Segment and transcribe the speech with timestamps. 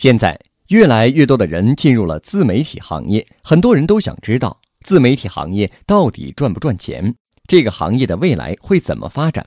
[0.00, 0.34] 现在
[0.68, 7.14] 越来越多的人进入了自媒体行业，很多人都想知道自媒体行业到底赚不赚钱，
[7.46, 9.44] 这个行业的未来会怎么发展？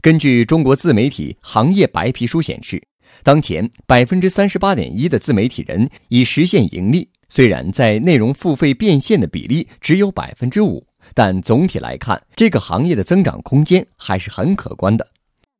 [0.00, 2.80] 根据中国自媒体行业白皮书显示，
[3.24, 7.08] 当前百分之三十八点一的自媒体人已实现盈利。
[7.28, 15.04] 虽然在内容付费变现的比例只有百分之五，但总体来看，这个行业的增长空间还是很可观的。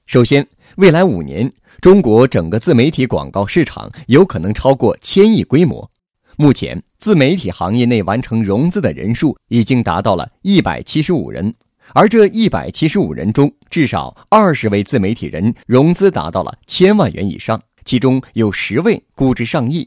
[0.09, 1.53] 首先，未来五年，
[1.83, 5.91] 中国整个自媒体广告市场有可能超过千亿规模。
[6.39, 11.55] 目前，自媒体行业内完成融资的人数已经达到了一百七十五人，
[11.93, 19.87] 而这一百七十五人中，至少二十位自媒体人融资达到了千万元以上，其中有十位估值上亿。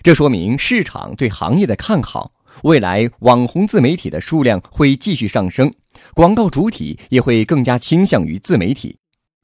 [0.00, 2.30] 这说明市场对行业的看好，
[2.62, 5.74] 未来网红自媒体的数量会继续上升，
[6.14, 8.96] 广告主体也会更加倾向于自媒体。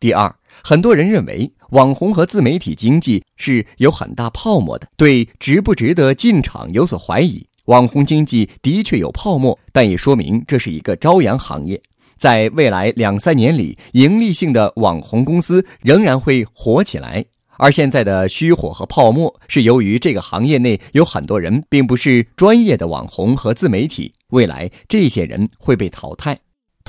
[0.03, 0.35] 第二，
[0.65, 7.47] 很多人认为网红和自媒体经济是有很大泡沫的，对值不值得进场有所怀疑。
[7.67, 11.81] 网红经济的确有泡沫，但也说明这是一个朝阳行业，
[12.17, 17.25] 在未来两三年里，盈利性的网红公司仍然会火起来。
[17.59, 26.37] 而现在的虚火和泡沫，是由于这个行业内有很多人并不是专业的网红和自媒体，未来这些人会被淘汰。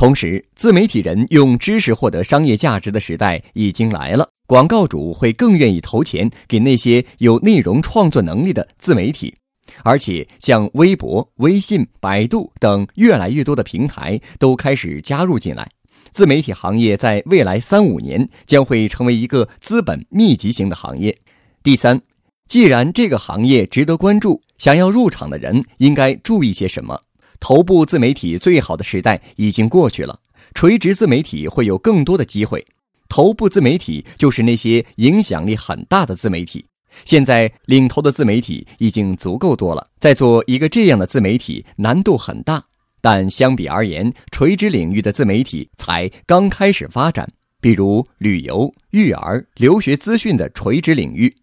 [0.04, 9.34] 同时，自媒体人用知识获得商业价值的时代已经来了，广告主会更愿意投钱给那些有内容创作能力的自媒体，
[9.82, 15.66] 而且像微博、微信、百度等越来越多的平台都开始加入进来。
[16.12, 21.18] 自媒体行业在未来三五年将会成为一个资本密集型的行业。
[21.64, 22.02] 第三，
[22.50, 27.00] 既然这个行业值得关注，想要入场的人应该注意些什么？
[27.44, 30.18] 头部自媒体最好的时代已经过去了，
[30.54, 32.66] 垂直自媒体会有更多的机会。
[33.10, 36.64] 头部自媒体就是那些影响力很大的自媒体。
[37.04, 42.64] 现在领头的自媒体已经足够多了，在做一个这样的自媒体难度很大。
[43.02, 47.30] 但相比而言，垂直领域的自媒体才刚开始发展，
[47.60, 51.36] 比如旅游、育儿、留学资讯的垂直领域。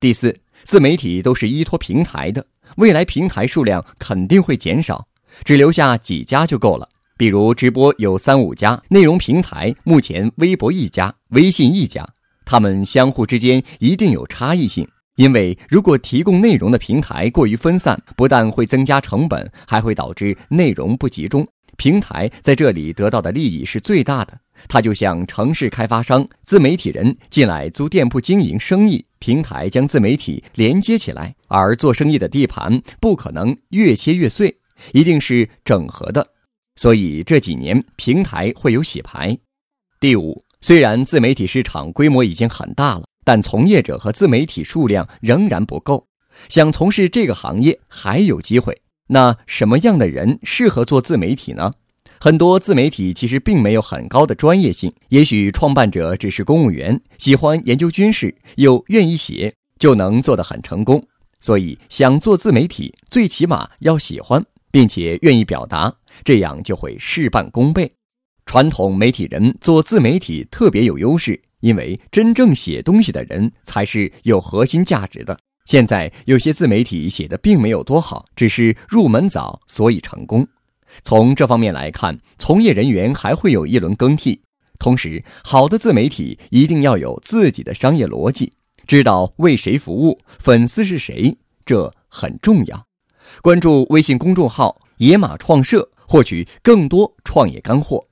[0.00, 5.06] 第四，自媒体都是依托平台的，未来平台数量肯定会减少，
[5.42, 6.88] 只留下几家就够了。
[7.16, 12.06] 比如直播有三五家，内容平台目前微博一家，微信一家，
[12.44, 14.86] 他们相互之间一定有差异性。
[15.16, 21.46] 因为如果提供内容的平台过于分散，不但会增加成本，还会导致内容不集中。
[21.76, 24.36] 平台在这里得到的利益是最大的。
[24.68, 34.56] 它就像城市开发商、自媒体人进来租店铺经营生意，平台将自媒体连接起来，而做生意的地盘不可能越切越碎，
[34.92, 36.26] 一定是整合的。
[36.76, 39.38] 所以这几年平台会有洗牌。
[40.00, 43.04] 第五，虽然自媒体市场规模已经很大了。
[43.26, 46.06] 但从业者和自媒体数量仍然不够，
[46.50, 48.82] 想从事这个行业还有机会。
[49.06, 51.72] 那什么样的人适合做自媒体呢？
[52.20, 61.02] 很多自媒体其实并没有很高的专业性，也许创办者只是公务员，喜欢研究军事，又愿意写，就能做得很成功。
[61.40, 67.88] 所以，想做自媒体，最起码要喜欢，并且愿意表达，这样就会事半功倍。
[68.44, 71.40] 传统媒体人做自媒体特别有优势。
[71.60, 75.38] 因为真正写东西的人才是有核心价值的。
[75.64, 80.46] 现在有些自媒体写的并没有多好，只是入门早，所以成功。
[81.04, 84.42] 从这方面来看，从业人员还会有一轮更替。
[84.78, 88.52] 同时，好的自媒体一定要有自己的商业逻辑，
[88.86, 92.84] 知道为谁服务，粉丝是谁，这很重要。
[93.42, 98.04] 关注微信公众号“野马创社”，获取更多创业干货。